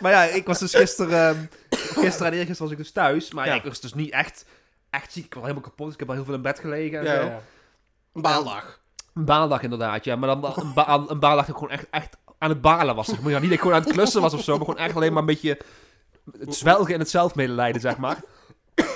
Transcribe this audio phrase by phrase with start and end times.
[0.00, 1.36] maar ja, ik was dus gisteren...
[1.36, 3.32] ehm, gisteren en eergisteren was ik dus thuis.
[3.32, 4.44] Maar ja, ik was dus niet echt,
[4.90, 5.24] echt ziek.
[5.24, 5.84] Ik was helemaal kapot.
[5.84, 7.42] dus Ik heb al heel veel in bed gelegen en Ja, zo.
[8.14, 8.80] Een baaldag.
[9.14, 10.16] Een baandag inderdaad, ja.
[10.16, 13.06] Maar dan een, ba een baandag dat ik gewoon echt, echt aan het balen was.
[13.06, 13.30] Zeg maar.
[13.30, 15.12] ja, niet dat ik gewoon aan het klussen was of zo, maar gewoon echt alleen
[15.12, 15.58] maar een beetje
[16.38, 18.20] het zwelgen en het zelfmedelijden, zeg maar.
[18.74, 18.86] Een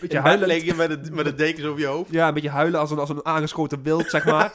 [0.00, 0.76] beetje huilen.
[0.76, 2.10] met de, met de dekens over je hoofd.
[2.10, 4.52] Ja, een beetje huilen als een, als een aangeschoten wild, zeg maar.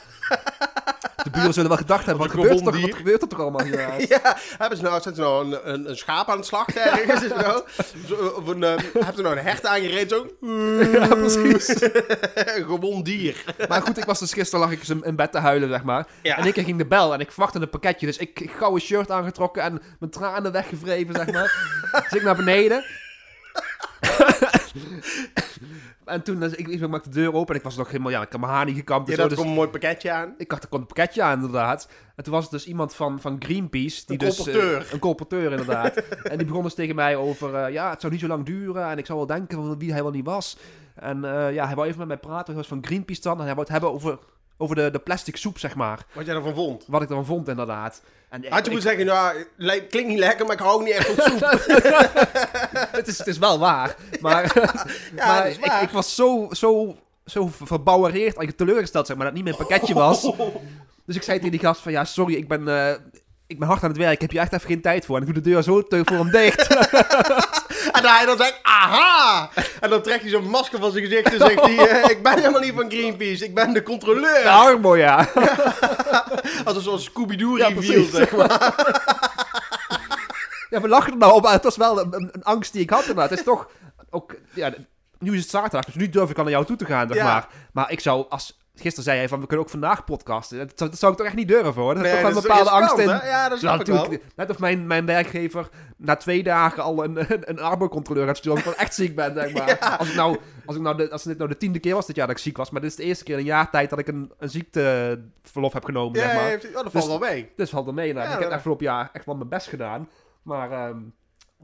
[1.33, 3.81] Buren zullen wel gedacht hebben, wat gebeurt, er wat gebeurt er toch allemaal hier?
[4.13, 7.21] Ja, hebben ze nou, zetten ze nou een, een, een schaap aan het slachten ergens?
[7.21, 7.63] zo?
[8.07, 10.27] Zo, Of een, eh, hebben ze nou een hecht aangereden zo?
[10.93, 11.73] Ja, precies.
[12.69, 13.43] gewond dier.
[13.67, 16.07] Maar goed, ik was dus gisteren lag ik in, in bed te huilen, zeg maar.
[16.21, 16.37] Ja.
[16.37, 18.05] En ik ging de bel en ik verwachtte een pakketje.
[18.05, 21.55] Dus ik, ik gauw een shirt aangetrokken en mijn tranen weggevreven, zeg maar.
[21.91, 22.83] dus ik naar beneden.
[26.05, 28.21] En toen, dus, ik, ik maakte de deur open en ik was nog helemaal, ja,
[28.21, 29.05] ik had mijn haar niet gekamd.
[29.05, 30.33] en Je zo, had dus een mooi pakketje aan.
[30.37, 31.87] ik dacht, er komt een pakketje aan, inderdaad.
[32.15, 34.05] En toen was het dus iemand van, van Greenpeace.
[34.05, 35.95] Die Een dus, eh, een colporteur, inderdaad.
[36.31, 38.87] en die begon dus tegen mij over, eh, ja, het zou niet zo lang duren.
[38.87, 40.57] En ik zou wel denken van wie hij wel niet was.
[40.95, 41.21] En
[41.53, 42.45] ja, hij wou even met mij praten.
[42.45, 43.39] Hij was van Greenpeace dan.
[43.39, 44.19] En hij wou het hebben over,
[44.63, 45.99] over de, de plastic soep, zeg maar.
[46.13, 46.83] Wat jij ervan vond.
[46.87, 48.01] Wat ik ervan vond, inderdaad.
[48.29, 51.07] En Had je moeten zeggen, nou, klinkt niet lekker, maar ik hou ook niet echt
[51.07, 51.39] van soep.
[52.97, 53.95] het, is, het is wel waar.
[54.19, 54.43] Maar,
[55.15, 55.81] Ja, maar ik, waar.
[55.81, 60.21] ik was zo, zo, zo verbouwereerd, teleurgesteld, zeg maar, dat het niet mijn pakketje was.
[61.05, 62.95] Dus ik zei tegen die gast van, ja, sorry, ik ben, eh,
[63.47, 64.13] ik ben hard aan het werk.
[64.13, 65.15] Ik heb hier echt even geen tijd voor.
[65.15, 66.67] En ik doe de deur zo te voor hem dicht.
[67.91, 69.49] En hij dan zegt, aha!
[69.93, 72.61] Dan trekt hij zo'n masker van zijn gezicht en zegt hij, eh, ik ben helemaal
[72.61, 74.43] niet van Greenpeace, ik ben de controleur.
[74.43, 75.27] De armo, ja.
[76.65, 78.11] Als een soort Scooby-Doo Ja, reveal, precies.
[78.11, 78.51] zeg maar.
[80.69, 82.81] Ja, we lachen er nou op, maar het was wel een, een, een angst die
[82.81, 83.29] ik had inderdaad.
[83.29, 83.69] Het is toch
[84.09, 84.73] ook, ja,
[85.19, 87.17] nu is het zaterdag, dus nu durf ik al naar jou toe te gaan, zeg
[87.17, 87.23] Ja.
[87.23, 87.47] maar.
[87.73, 90.57] Maar ik zou, als, gisteren zei hij van, we kunnen ook vandaag podcasten.
[90.57, 91.93] Dat zou, dat zou ik toch echt niet durven, hoor.
[91.95, 93.09] Dat is Nee, toch wel een is bepaalde angst in.
[93.09, 93.27] hè?
[93.27, 93.95] Ja, dat Nou, wel.
[93.95, 98.37] natuurlijk, net of mijn, mijn werkgever na twee dagen al een, een, een arbo-controleur gaat
[98.37, 98.57] sturen.
[98.57, 99.79] Omdat ik echt ziek ben, zeg maar.
[99.99, 102.15] Als, ik nou, als, ik nou de, als dit nou de tiende keer was dit
[102.15, 102.69] jaar dat ik ziek was.
[102.69, 105.73] Maar dit is de eerste keer in een jaar tijd dat ik een, een ziekteverlof
[105.73, 106.43] heb genomen, Ja, zeg maar.
[106.45, 107.51] heeft- oh, dat valt Dus- wel mee.
[107.55, 108.13] Dus valt er mee.
[108.13, 110.09] Nou, Ja, ik heb dat- afgelopen jaar echt wel mijn best gedaan.
[110.43, 110.97] Maar, ehm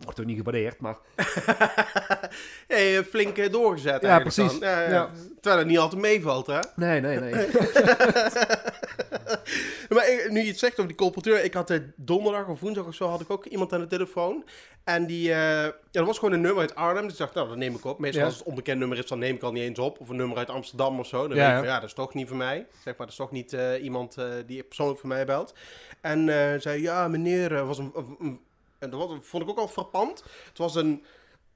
[0.03, 0.79] wordt ook niet gewaardeerd.
[0.79, 0.97] Maar
[2.67, 4.59] Hey, eh, flink eh, doorgezet Ja, eigenlijk precies.
[4.59, 4.69] dan.
[4.69, 4.89] Ja, ja.
[4.89, 5.09] Ja.
[5.41, 6.59] Terwijl het niet altijd meevalt, hè?
[6.75, 7.31] nee, nee, nee.
[9.89, 12.85] Maar ik- nu je het zegt over die colporteur, ik had eh, donderdag of woensdag
[12.85, 14.43] of zo had ik ook iemand aan de telefoon.
[14.83, 17.03] En die, eh, ja, dat was gewoon een nummer uit Arnhem.
[17.03, 17.99] Dus ik dacht, nou, dat neem ik op.
[17.99, 18.27] Meestal Ja.
[18.27, 19.99] als het onbekend nummer is, dan neem ik al niet eens op.
[19.99, 21.27] Of een nummer uit Amsterdam of zo.
[21.27, 21.57] Dan Ja, denk ik ja.
[21.59, 22.66] van, ja, dat is toch niet voor mij.
[22.73, 25.53] Zeg maar, dat is toch niet eh, iemand eh, die persoonlijk voor mij belt.
[26.01, 28.39] En eh, zei, ja, meneer, eh, was een-
[28.79, 30.23] en dat was, vond ik ook al frappant.
[30.47, 31.03] Het was een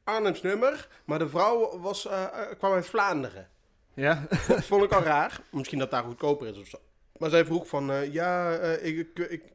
[0.04, 3.48] Arnhems nummer, maar de vrouw was, eh, eh, kwam uit Vlaanderen.
[3.94, 4.24] ja?
[4.48, 5.40] Dat vond ik al raar.
[5.52, 6.78] Misschien dat daar goedkoper is of zo.
[7.18, 9.50] Maar zij vroeg van, eh, ja, ik, ik, ik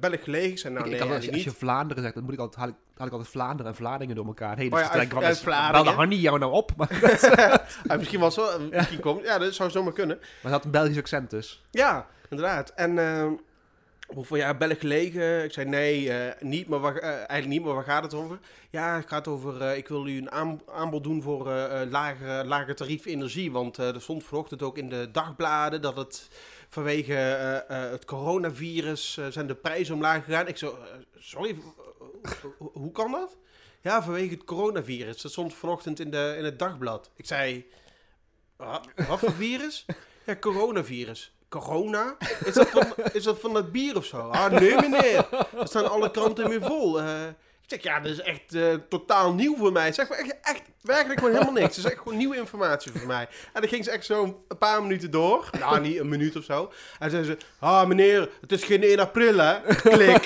[0.00, 0.72] bel ik gelegen?
[0.72, 2.38] Nou ik, nee, ik had, als, je, eigenlijk als je Vlaanderen zegt, dan moet ik
[2.38, 4.72] altijd, haal, ik, haal ik altijd Vlaanderen en Vladingen door elkaar heen.
[4.72, 5.96] Oh ja, uit- van, uit is- Vlaardingen.
[5.96, 6.70] Belde jou nou op?
[6.76, 6.88] Maar,
[7.98, 10.16] misschien was wel, misschien komt, ja, dat zou zomaar kunnen.
[10.18, 11.62] maar ze had een Belgisch accent dus.
[11.70, 12.70] Ja, inderdaad.
[12.74, 12.98] En
[14.08, 15.44] eh hoe van, ja, bel ik gelegen?
[15.44, 18.38] Ik zei, nee, eh, niet, maar eh, eigenlijk niet, maar waar gaat het over?
[18.70, 21.44] Ja, het gaat over, eh, ik wil u een aan- aanbod doen voor
[21.90, 23.52] lager, lager tarief energie.
[23.52, 26.28] Want er stond vanochtend ook in de dagbladen dat het
[26.68, 27.12] vanwege
[27.68, 30.48] het coronavirus zijn de prijzen omlaag gegaan.
[30.48, 30.78] Ik zo,
[31.18, 31.56] sorry,
[32.58, 33.36] ho- hoe kan dat?
[33.80, 35.22] Ja, vanwege het coronavirus.
[35.22, 37.10] Dat stond vanochtend in, de, in het dagblad.
[37.16, 37.66] Ik zei,
[39.08, 39.84] wat voor virus?
[40.26, 41.32] Ja, coronavirus.
[41.60, 42.16] Corona?
[42.44, 44.18] Is dat, van, is dat van dat bier of zo?
[44.18, 45.26] Ah, nee meneer.
[45.58, 47.00] Er staan alle kranten weer vol.
[47.00, 47.06] Eh,
[47.66, 49.92] ik zeg, ja, dat is echt eh, totaal nieuw voor mij.
[49.92, 51.76] Zeg maar echt, echt werkelijk gewoon helemaal niks.
[51.76, 53.28] Het is echt gewoon nieuwe informatie voor mij.
[53.52, 55.50] En dan ging ze echt zo een paar minuten door.
[55.58, 56.72] Nou, niet een minuut of zo.
[56.98, 59.60] En zei ze, ah meneer, het is geen 1 april hè.
[59.74, 60.24] Klik.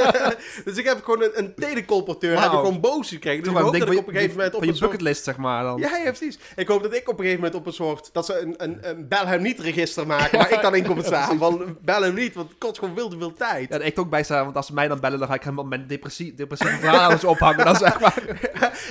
[0.64, 2.40] dus ik heb gewoon een, een telecolporteur.
[2.40, 3.42] Heb ik gewoon boos gekregen.
[3.42, 4.90] Dus ik hoop dat ik op een gegeven moment op van je een soort...
[4.90, 5.62] bucketlist, zeg maar.
[5.62, 5.78] Dan.
[5.78, 6.38] Ja, ja, precies.
[6.56, 8.10] Ik hoop dat ik op een gegeven moment op een soort...
[8.12, 11.02] Dat ze een, een, een bel hem niet register maken, waar ik dan in kom
[11.02, 11.38] staan.
[11.38, 13.68] Van bel hem niet, want het kost gewoon veel te veel tijd.
[13.68, 15.64] Ja, ik ook bij staan, want als ze mij dan bellen, dan ga ik helemaal
[15.64, 16.34] mijn depressie,
[16.78, 17.64] verhalen eens ophangen.
[17.64, 18.14] Dan zeg maar.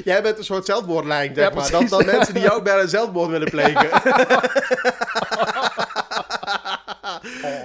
[0.03, 1.69] Jij bent een soort zelfmoordlijn, zeg Ja, maar.
[1.69, 1.89] precies.
[1.89, 3.87] Dat, dat mensen die jou bellen zelfmoord willen plegen.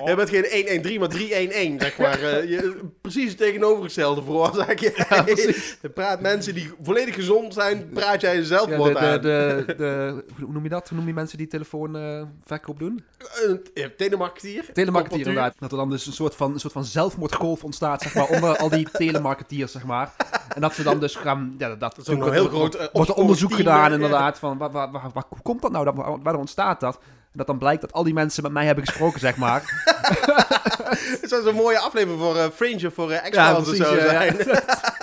[0.04, 2.22] Jij bent geen 113, maar 311, zeg maar.
[2.22, 5.22] Eh, je, precies het tegenovergestelde voor, zeg je.
[5.24, 5.78] precies.
[5.82, 9.20] je praat mensen die volledig gezond zijn, praat jij een Ja, zelfmoord de, de, aan.
[9.20, 10.88] de, de, hoe noem je dat?
[10.88, 13.04] Hoe noem je mensen die telefoonverkoop doen?
[13.44, 14.64] Een eh, telemarketeer.
[14.72, 15.26] Telemarketeer Colporteur.
[15.26, 15.54] inderdaad.
[15.58, 18.56] Dat er dan dus een soort van, een soort van zelfmoordgolf ontstaat, zeg maar, onder
[18.56, 20.12] al die telemarketeers, zeg maar.
[20.54, 22.86] En dat ze dan dus gaan, ja, dat, dat is ook een heel groot, eh,
[22.92, 25.84] wordt er onderzoek gedaan eh, inderdaad, van waar, waar, waar, waar- hoe komt dat nou,
[25.84, 26.98] dat, waar, waar ontstaat dat?
[27.34, 29.62] En dat dan blijkt dat al die mensen met mij hebben gesproken, zeg maar.
[31.20, 34.04] Het zou zo'n mooie aflevering voor eh, Fringe of voor Ja, X-Files of zo ja,
[34.04, 34.10] ja.
[34.10, 34.36] zijn.